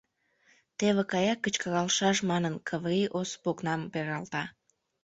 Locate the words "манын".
2.29-2.53